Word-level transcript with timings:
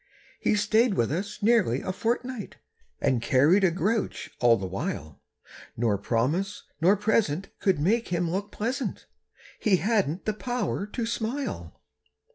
He 0.39 0.55
stayed 0.55 0.95
with 0.95 1.11
us 1.11 1.43
nearly 1.43 1.81
a 1.81 1.91
fortnight 1.93 2.57
And 2.99 3.21
carried 3.21 3.63
a 3.63 3.69
grouch 3.69 4.31
all 4.39 4.57
the 4.57 4.65
while, 4.65 5.21
Nor 5.77 5.99
promise 5.99 6.63
nor 6.81 6.97
present 6.97 7.49
could 7.59 7.77
make 7.79 8.07
him 8.07 8.27
look 8.31 8.51
pleasant; 8.51 9.05
He 9.59 9.75
hadn't 9.75 10.25
the 10.25 10.33
power 10.33 10.87
to 10.87 11.05
smile. 11.05 11.79